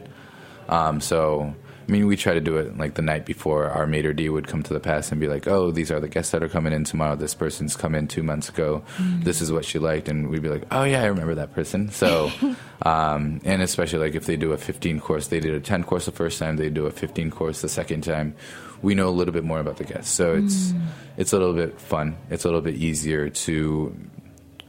[0.68, 1.54] Um, so,
[1.88, 3.68] I mean, we try to do it like the night before.
[3.68, 6.08] Our maitre d would come to the pass and be like, "Oh, these are the
[6.08, 7.14] guests that are coming in tomorrow.
[7.14, 8.82] This person's come in two months ago.
[8.98, 11.90] This is what she liked," and we'd be like, "Oh yeah, I remember that person."
[11.90, 12.32] So,
[12.82, 16.06] um, and especially like if they do a 15 course, they did a 10 course
[16.06, 18.34] the first time, they do a 15 course the second time.
[18.82, 20.72] We know a little bit more about the guests, so it's
[21.16, 22.16] it's a little bit fun.
[22.30, 23.94] It's a little bit easier to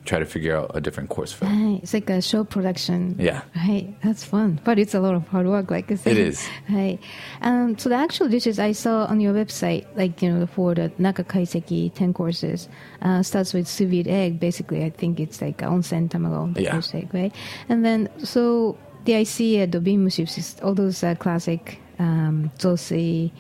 [0.05, 1.73] try to figure out a different course for them.
[1.73, 1.83] Right.
[1.83, 3.17] It's like a show production.
[3.19, 3.41] Yeah.
[3.53, 3.93] Right.
[4.01, 4.57] That's fun.
[4.63, 6.15] But it's a lot of hard work, like I said.
[6.15, 6.47] It is.
[6.69, 6.97] Right.
[7.41, 10.93] Um, so the actual dishes I saw on your website, like, you know, for the
[10.97, 12.69] Naka Kaiseki 10 courses,
[13.01, 14.39] uh, starts with sous vide egg.
[14.39, 16.75] Basically, I think it's like onsen tamago, the Yeah.
[16.75, 17.35] first egg, right?
[17.67, 19.67] And then, so the I see uh,
[20.09, 23.31] chips, all those uh, classic um, zosui.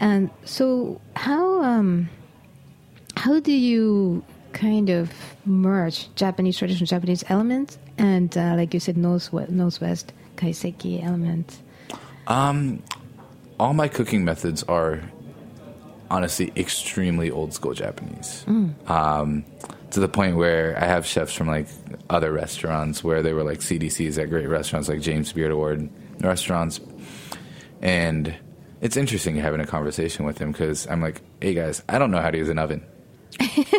[0.00, 2.08] And so how, um,
[3.16, 5.10] how do you kind of
[5.44, 11.62] merge Japanese traditional Japanese elements and, uh, like you said, northwest, northwest kaiseki elements?
[12.26, 12.82] Um,
[13.58, 15.00] all my cooking methods are
[16.10, 18.44] honestly extremely old school Japanese.
[18.86, 19.44] Um,
[19.90, 21.68] to the point where I have chefs from like
[22.10, 25.88] other restaurants where they were like CDCs at great restaurants like James Beard Award
[26.20, 26.80] restaurants.
[27.80, 28.34] And
[28.84, 32.20] it's interesting having a conversation with him because I'm like, hey guys, I don't know
[32.20, 32.84] how to use an oven.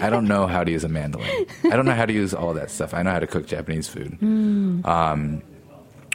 [0.01, 1.45] I don't know how to use a mandolin.
[1.63, 2.95] I don't know how to use all that stuff.
[2.95, 4.17] I know how to cook Japanese food.
[4.85, 5.41] Um,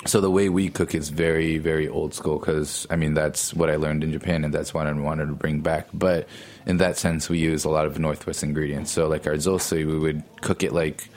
[0.07, 3.69] so the way we cook is very, very old school because I mean that's what
[3.69, 5.89] I learned in Japan and that's what I wanted to bring back.
[5.93, 6.27] But
[6.67, 8.91] in that sense, we use a lot of Northwest ingredients.
[8.91, 11.09] So like our zosui, we would cook it like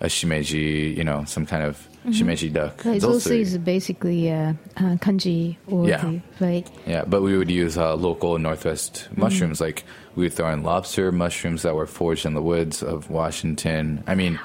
[0.00, 2.80] a shimeji, you know, some kind of shimeji duck.
[2.82, 6.00] But it's also is basically uh, uh, congee or Yeah.
[6.04, 6.70] the, right?
[6.86, 9.60] Yeah, but we would use uh, local Northwest mushrooms.
[9.60, 9.84] Like
[10.16, 14.02] we would throw in lobster mushrooms that were foraged in the woods of Washington.
[14.06, 14.38] I mean,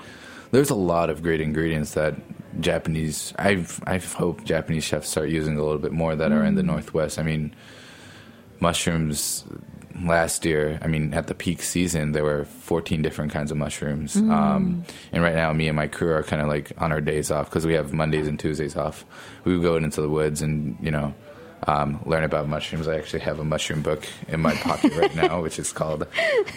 [0.51, 2.15] there's a lot of great ingredients that
[2.59, 3.33] Japanese.
[3.37, 6.63] I've I hope Japanese chefs start using a little bit more that are in the
[6.63, 7.19] Northwest.
[7.19, 7.53] I mean,
[8.59, 9.43] mushrooms
[10.03, 10.79] last year.
[10.81, 14.15] I mean, at the peak season, there were 14 different kinds of mushrooms.
[14.15, 17.31] Um, and right now, me and my crew are kind of like on our days
[17.31, 19.05] off because we have Mondays and Tuesdays off.
[19.43, 21.13] We would go into the woods and you know
[21.67, 22.87] um, learn about mushrooms.
[22.87, 26.05] I actually have a mushroom book in my pocket right now, which is called.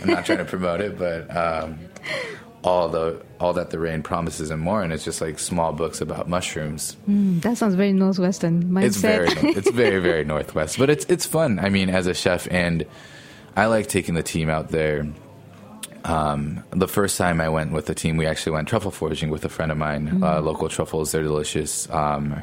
[0.03, 1.79] I'm not trying to promote it, but um,
[2.65, 6.01] all the all that the rain promises and more, and it's just like small books
[6.01, 6.97] about mushrooms.
[7.09, 8.85] Mm, that sounds very northwestern mindset.
[8.85, 11.59] It's very it's very very northwest, but it's it's fun.
[11.59, 12.85] I mean, as a chef, and
[13.59, 15.07] I like taking the team out there.
[16.05, 19.45] Um, the first time I went with the team, we actually went truffle foraging with
[19.45, 20.23] a friend of mine.
[20.23, 21.91] Uh, local truffles, they're delicious.
[21.91, 22.43] Um,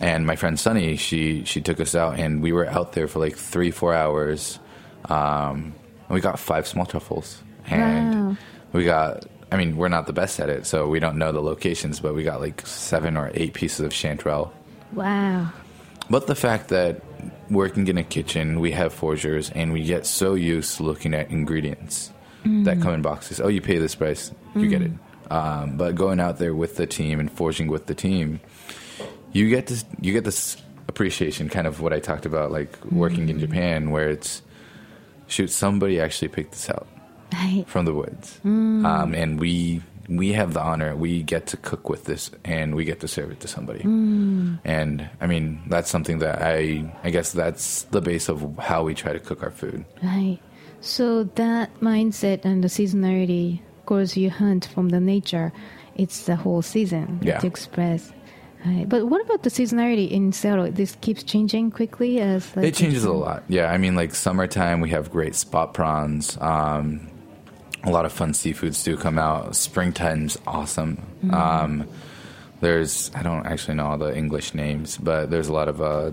[0.00, 3.18] and my friend Sunny, she she took us out, and we were out there for
[3.20, 4.58] like three four hours.
[5.08, 5.74] Um,
[6.08, 8.36] and we got five small truffles, and Wow.
[8.72, 9.26] we got.
[9.52, 12.14] I mean, we're not the best at it, so we don't know the locations, but
[12.14, 14.50] we got like seven or eight pieces of chanterelle.
[14.92, 15.48] wow.
[16.08, 17.02] But the fact that
[17.50, 21.30] working in a kitchen, we have forgers, and we get so used to looking at
[21.30, 22.10] ingredients
[22.44, 23.40] that come in boxes.
[23.40, 24.92] Oh, you pay this price, you get it.
[25.30, 28.40] Um, but going out there with the team and forging with the team,
[29.32, 30.56] you get this, you get this
[30.88, 34.42] appreciation, kind of what I talked about, like working in Japan, where it's
[35.28, 36.88] shoot, somebody actually picked this out
[37.32, 37.64] Right.
[37.68, 40.96] from the woods, um, and we we have the honor.
[40.96, 43.80] We get to cook with this, and we get to serve it to somebody.
[44.64, 48.94] And I mean, that's something that I I guess that's the base of how we
[48.94, 49.84] try to cook our food.
[50.02, 50.38] Right.
[50.80, 55.52] So that mindset and the seasonality, of course, you hunt from the nature.
[55.96, 57.38] It's the whole season Yeah.
[57.38, 58.12] to express.
[58.64, 58.88] Right.
[58.88, 60.70] But what about the seasonality in Seattle?
[60.70, 63.42] This keeps changing quickly as like, It changes a lot.
[63.48, 66.36] Yeah, I mean, like summertime, we have great spot prawns.
[66.40, 67.09] Um,
[67.84, 69.54] a lot of fun seafoods do come out.
[69.56, 70.98] Springtime's awesome.
[71.32, 71.88] Um,
[72.60, 76.10] there's I don't actually know all the English names, but there's a lot of uh,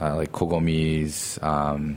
[0.00, 1.96] uh, like kogomis, um,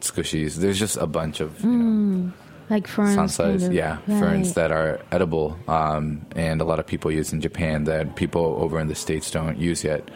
[0.00, 0.56] squishies.
[0.56, 2.32] There's just a bunch of you know,
[2.68, 3.16] like ferns.
[3.16, 3.72] sansais, kind of.
[3.72, 4.20] yeah, Right.
[4.20, 8.42] ferns that are edible, um, and a lot of people use in Japan that people
[8.60, 10.10] over in the states don't use yet.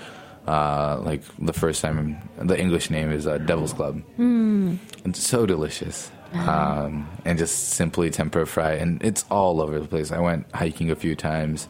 [0.47, 4.01] Uh, like the first time, the English name is uh, Devil's Club.
[4.19, 4.79] Mm.
[5.05, 6.09] It's so delicious,
[6.49, 10.12] um, and just simply tempura fry, and it's all over the place.
[10.12, 11.68] I went hiking a few times,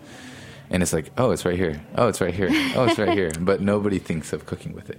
[0.70, 1.80] and it's like, oh, it's right here.
[1.96, 2.48] Oh, it's right here.
[2.74, 3.30] Oh, it's right here.
[3.40, 4.98] But nobody thinks of cooking with it.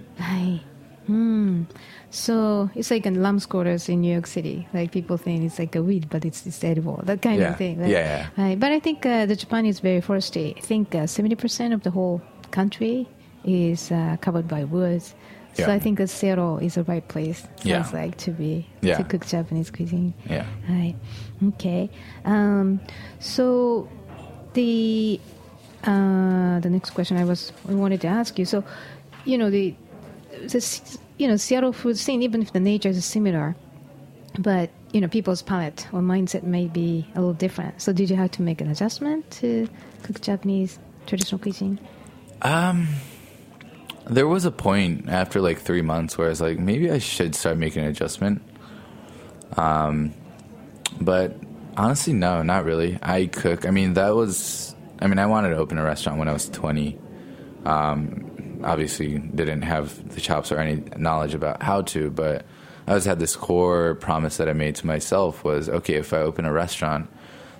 [1.06, 1.62] Hmm.
[2.10, 4.66] So it's like in lamb's quarters in New York City.
[4.74, 7.00] Like people think it's like a weed, but it's, it's edible.
[7.04, 7.50] That kind Yeah.
[7.52, 7.80] of thing.
[7.80, 7.88] right?
[7.90, 8.58] Yeah, Right.
[8.58, 10.56] But I think uh, the Japan is very foresty.
[10.56, 13.08] I think uh, seventy percent of the whole country
[13.44, 15.14] is uh, covered by woods.
[15.66, 17.40] So I think that Seattle is the right place.
[17.40, 17.88] Sounds Yeah.
[17.92, 18.96] like to be Yeah.
[18.98, 20.14] to cook Japanese cuisine.
[20.28, 20.46] Yeah.
[20.68, 20.94] Right.
[21.48, 21.90] Okay.
[22.24, 22.80] Um,
[23.20, 23.88] so
[24.54, 25.20] the
[25.84, 28.44] uh, the next question I was I wanted to ask you.
[28.44, 28.62] So,
[29.24, 29.74] you know the
[30.42, 33.54] this you know Seattle food scene, even if the nature is similar,
[34.38, 37.80] but you know people's palate or mindset may be a little different.
[37.82, 39.68] So, did you have to make an adjustment to
[40.02, 41.78] cook Japanese traditional cuisine?
[44.08, 47.34] There was a point after like three months where I was like, maybe I should
[47.34, 48.42] start making an adjustment.
[49.56, 50.14] Um,
[51.00, 51.36] but
[51.76, 52.98] honestly, no, not really.
[53.02, 53.66] I cook.
[53.66, 54.74] I mean, that was.
[55.00, 56.98] I mean, I wanted to open a restaurant when I was twenty.
[57.64, 62.44] Um, obviously, didn't have the chops or any knowledge about how to, but
[62.86, 66.18] I always had this core promise that I made to myself was, okay, if I
[66.18, 67.10] open a restaurant,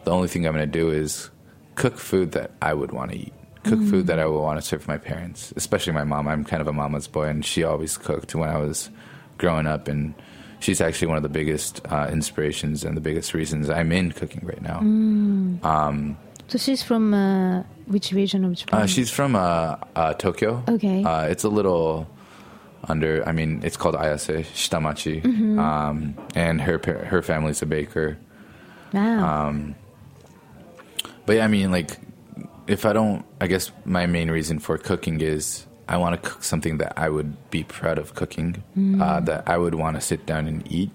[0.05, 1.29] the only thing I'm going to do is
[1.75, 3.35] cook food that I would want to eat.
[3.69, 6.27] Cook food that I would want to serve my parents, especially my mom.
[6.29, 8.91] I'm kind of a mama's boy, and she always cooked when I was
[9.39, 9.89] growing up.
[9.89, 10.15] And
[10.61, 14.45] she's actually one of the biggest uh, inspirations and the biggest reasons I'm in cooking
[14.45, 14.81] right now.
[16.49, 18.83] So she's from uh, which region of Japan?
[18.83, 20.63] Uh, she's from uh, uh, Tokyo.
[20.67, 21.05] Okay.
[21.05, 22.09] Uh, it's a little
[22.89, 23.23] under.
[23.29, 25.59] I mean, it's called Ayase Shitamachi, Mm-hmm.
[25.59, 28.17] um, and her her family's a baker.
[28.95, 29.49] wow.
[29.49, 29.75] um,
[31.27, 31.99] But yeah, I mean, like,
[32.69, 36.45] if I don't, I guess my main reason for cooking is I want to cook
[36.45, 38.63] something that I would be proud of cooking,
[39.01, 40.91] uh, that I would want to sit down and eat,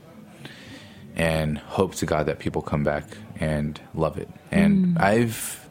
[1.15, 3.03] and hope to God that people come back
[3.39, 4.30] and love it.
[4.51, 5.67] And I've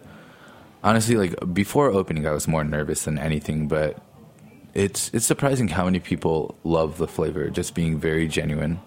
[0.83, 3.97] honestly, like, before opening, I was more nervous than anything, but
[4.75, 7.49] it's it's surprising how many people love the flavor.
[7.51, 8.81] Just being very genuine,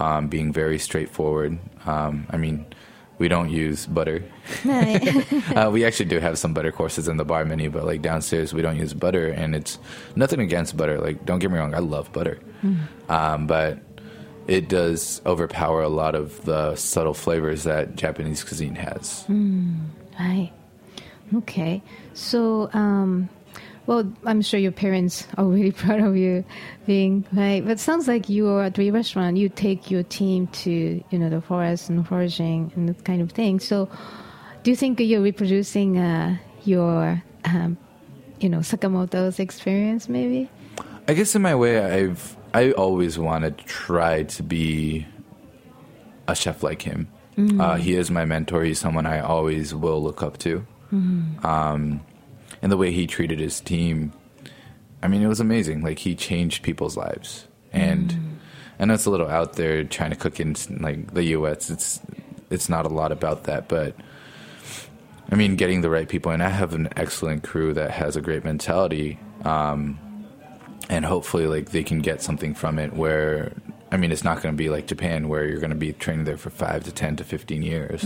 [0.00, 1.58] um, being very straightforward.
[1.86, 2.66] Um, I mean,
[3.18, 4.24] we don't use butter.
[4.64, 8.52] uh, we actually do have some butter courses in the bar menu, but like downstairs
[8.52, 9.78] we don't use butter, and it's
[10.16, 11.00] nothing against butter.
[11.00, 12.38] Like, don't get me wrong, I love butter,
[13.08, 13.78] um, but
[14.46, 19.24] it does overpower a lot of the subtle flavors that Japanese cuisine has.
[20.18, 20.52] Right.
[21.34, 21.82] Okay.
[22.12, 23.28] So, um,
[23.86, 26.44] well, I'm sure your parents are really proud of you
[26.86, 27.62] being right.
[27.62, 29.36] But it sounds like you are at the restaurant.
[29.36, 33.32] You take your team to you know the forest and foraging and that kind of
[33.32, 33.60] thing.
[33.60, 33.88] So,
[34.62, 37.76] do you think you're reproducing uh, your um,
[38.40, 40.08] you know Sakamoto's experience?
[40.08, 40.48] Maybe.
[41.06, 45.06] I guess in my way, I've I always wanted to try to be
[46.26, 47.08] a chef like him.
[47.36, 48.62] Uh, he is my mentor.
[48.62, 50.64] He's someone I always will look up to.
[51.42, 52.00] Um,
[52.64, 54.10] and the way he treated his team,
[55.02, 55.82] I mean, it was amazing.
[55.82, 58.38] Like he changed people's lives, and
[58.80, 61.68] I know it's a little out there trying to cook in like the U.S.
[61.68, 62.00] It's
[62.48, 63.94] it's not a lot about that, but
[65.30, 66.32] I mean, getting the right people.
[66.32, 69.18] And I have an excellent crew that has a great mentality.
[69.44, 69.98] Um,
[70.88, 73.52] and hopefully like they can get something from it where
[73.94, 76.24] i mean it's not going to be like japan where you're going to be training
[76.24, 78.02] there for 5 to 10 to 15 years.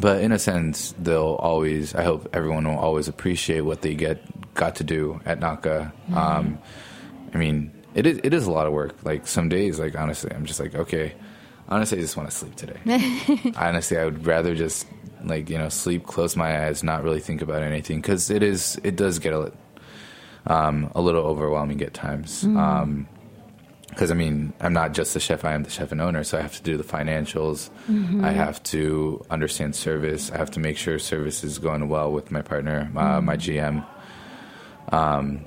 [0.00, 4.18] But in a sense they'll always i hope everyone will always appreciate what they get
[4.54, 5.92] got to do at naka.
[6.14, 6.58] Um,
[7.32, 9.04] i mean it is, it is a lot of work.
[9.04, 11.14] Like some days like honestly i'm just like okay
[11.68, 12.80] honestly i just want to sleep today.
[13.56, 14.86] Honestly i would rather just
[15.24, 18.78] like you know sleep close my eyes not really think about anything because it is
[18.82, 19.52] it does get a
[20.46, 22.44] um, a little overwhelming at times.
[23.94, 26.36] Because I mean, I'm not just the chef; I am the chef and owner, so
[26.36, 27.70] I have to do the financials.
[28.24, 30.30] I have to understand service.
[30.32, 33.86] I have to make sure service is going well with my partner, uh, my GM.
[34.92, 35.44] Um,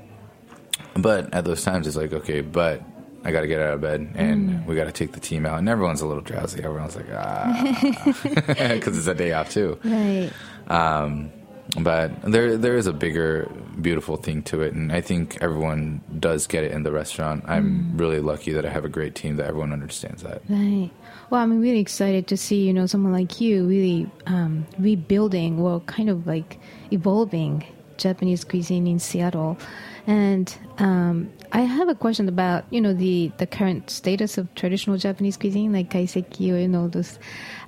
[0.96, 2.82] but at those times, it's like, okay, but
[3.24, 5.60] I got to get out of bed and we got to take the team out,
[5.60, 6.64] and everyone's a little drowsy.
[6.64, 7.78] Everyone's like, ah,
[8.48, 9.78] because it's a day off too.
[9.84, 10.32] Right.
[10.68, 11.32] Um,
[11.80, 13.52] but there there is a bigger
[13.82, 17.96] beautiful thing to it and i think everyone does get it in the restaurant i'm
[17.98, 20.92] really lucky that i have a great team that everyone understands that Right.
[21.30, 25.82] Well, I'm really excited to see, you know, someone like you really um, rebuilding or
[25.82, 26.58] kind of like
[26.92, 27.66] evolving
[27.98, 29.58] Japanese cuisine in Seattle.
[30.06, 34.98] And um, I have a question about, you know, the, the current status of traditional
[34.98, 37.20] Japanese cuisine, like kaiseki or, you know, those.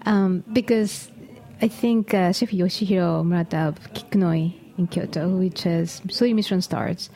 [0.05, 1.11] Um, because
[1.61, 7.09] I think uh, Chef Yoshihiro Murata of Kikunoi in Kyoto, which has three Michelin stars,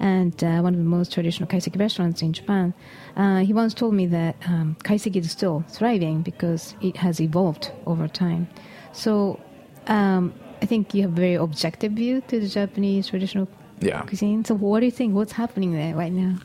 [0.00, 2.74] and uh, one of the most traditional kaiseki restaurants in Japan.
[3.16, 7.70] Uh, he once told me that um, kaiseki is still thriving because it has evolved
[7.86, 8.48] over time.
[8.92, 9.38] So
[9.86, 13.48] um, I think you have a very objective view to the Japanese traditional
[13.80, 14.44] yeah cuisine.
[14.44, 15.14] So what do you think?
[15.14, 16.38] What's happening there right now?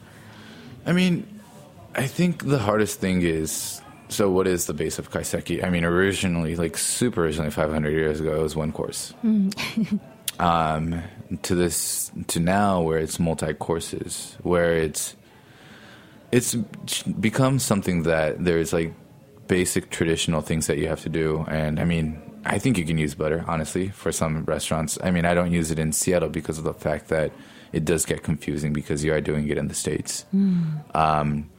[0.85, 1.25] i mean
[1.95, 5.63] i think the hardest thing is so what is the base of kaiseki?
[5.63, 9.13] I mean originally like super originally 500 years ago it was one course.
[10.39, 11.03] Um,
[11.41, 15.17] to this to now where it's multi courses where it's
[16.31, 16.55] it's
[17.03, 18.93] become something that there's like
[19.49, 21.43] basic traditional things that you have to do.
[21.49, 24.97] And i mean i think you can use butter honestly for some restaurants.
[25.03, 27.33] I mean i don't use it in seattle because of the fact that
[27.73, 30.25] it does get confusing because you are doing it in the states.
[30.95, 31.49] Um,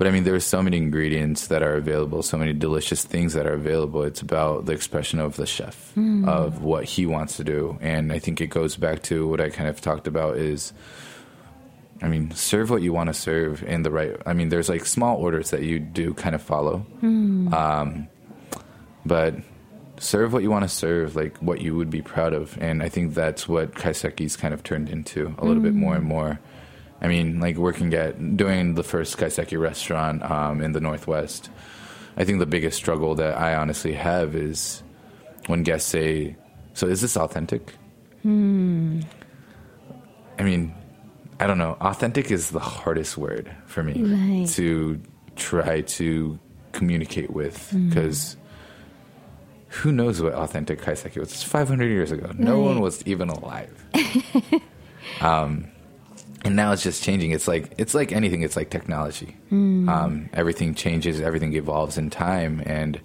[0.00, 3.34] but I mean, there are so many ingredients that are available, so many delicious things
[3.34, 4.02] that are available.
[4.02, 6.26] It's about the expression of the chef, hmm.
[6.26, 7.76] of what he wants to do.
[7.82, 10.72] And I think it goes back to what I kind of talked about is,
[12.00, 14.16] I mean, serve what you want to serve in the right.
[14.24, 16.78] I mean, there's like small orders that you do kind of follow.
[16.78, 17.52] Hmm.
[17.52, 18.08] Um,
[19.04, 19.34] but
[19.98, 22.56] serve what you want to serve, like what you would be proud of.
[22.58, 25.80] And I think that's what Kaiseki's kind of turned into a little bit hmm.
[25.80, 26.40] more and more.
[27.02, 31.48] I mean, like working at doing the first kaiseki restaurant um, in the Northwest.
[32.16, 34.82] I think the biggest struggle that I honestly have is
[35.46, 36.36] when guests say,
[36.74, 37.72] "So is this authentic?"
[38.24, 38.28] I
[40.42, 40.74] mean,
[41.38, 41.76] I don't know.
[41.80, 44.46] Authentic is the hardest word for me Right.
[44.50, 45.00] to
[45.36, 46.38] try to
[46.72, 48.36] communicate with because
[49.68, 51.30] who knows what authentic kaiseki was?
[51.32, 52.30] It's 500 years ago.
[52.36, 52.64] No Right.
[52.64, 53.70] one was even alive.
[55.20, 55.68] um,
[56.44, 57.32] and now it's just changing.
[57.32, 58.42] It's like it's like anything.
[58.42, 59.36] It's like technology.
[59.88, 61.20] Um, everything changes.
[61.20, 63.00] Everything evolves in time, and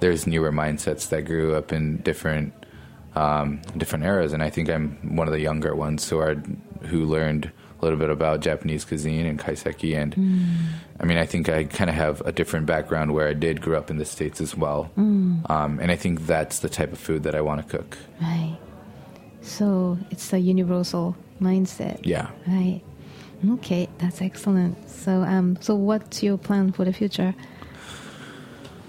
[0.00, 2.52] there's newer mindsets that grew up in different
[3.14, 4.32] um, different eras.
[4.32, 6.34] And I think I'm one of the younger ones who are
[6.86, 7.50] who learned
[7.80, 9.96] a little bit about Japanese cuisine and kaiseki.
[9.96, 10.14] And
[10.98, 13.78] I mean, I think I kind of have a different background where I did grow
[13.78, 14.90] up in the states as well.
[14.96, 17.98] Um, and I think that's the type of food that I want to cook.
[18.20, 18.56] Right.
[19.44, 22.00] So it's a universal mindset.
[22.02, 22.30] Yeah.
[22.46, 22.80] Right.
[23.50, 24.88] Okay, that's excellent.
[24.88, 27.34] So, um, so what's your plan for the future?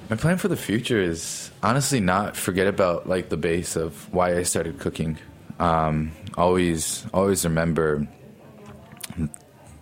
[0.10, 4.38] My plan for the future is honestly not forget about like the base of why
[4.38, 5.18] I started cooking.
[5.60, 8.08] Um, always, always remember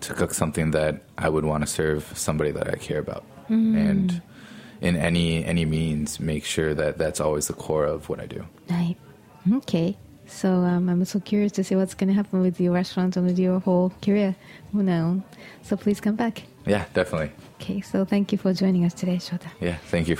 [0.01, 4.21] to cook something that I would want to serve somebody that I care about, and
[4.81, 8.45] in any any means, make sure that that's always the core of what I do.
[8.69, 8.95] Right.
[9.51, 9.97] Okay.
[10.27, 13.25] So um, I'm so curious to see what's going to happen with your restaurant and
[13.25, 14.35] with your whole career
[14.71, 15.21] from now.
[15.61, 16.43] So please come back.
[16.65, 17.31] Yeah, definitely.
[17.61, 17.81] Okay.
[17.81, 19.47] So thank you for joining us today, Shota.
[19.59, 20.17] Yeah, thank you.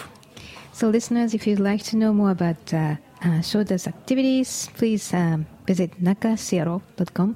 [0.73, 5.45] So, listeners, if you'd like to know more about uh, uh, Shota's activities, please um,
[5.65, 7.35] visit nakaseattle.com.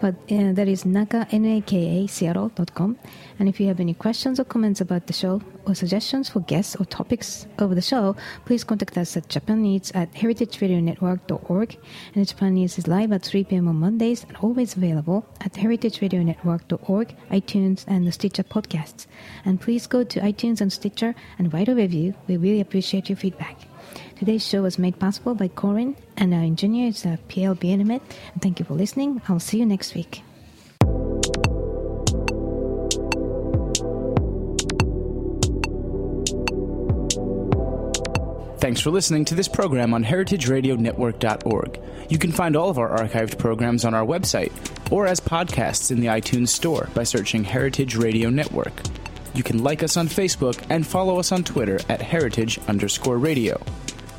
[0.00, 2.98] But uh, that is naka, N-A-K-A, seattle.com.
[3.38, 6.76] And if you have any questions or comments about the show or suggestions for guests
[6.76, 8.16] or topics of the show,
[8.46, 11.76] please contact us at Japan Eats at heritageradionetwork.org.
[12.14, 13.68] And Japan Eats is live at 3 p.m.
[13.68, 19.06] on Mondays and always available at heritageradionetwork.org, iTunes, and the Stitcher podcasts.
[19.44, 22.14] And please go to iTunes and Stitcher and write a review.
[22.28, 23.67] We really appreciate your feedback.
[24.18, 28.00] Today's show was made possible by Corin, and our engineer is Pierre Bienemet.
[28.40, 29.22] Thank you for listening.
[29.28, 30.22] I'll see you next week.
[38.58, 41.80] Thanks for listening to this program on heritageradionetwork.org.
[42.10, 44.50] You can find all of our archived programs on our website
[44.90, 48.72] or as podcasts in the iTunes Store by searching Heritage Radio Network.
[49.32, 53.60] You can like us on Facebook and follow us on Twitter at heritage underscore radio.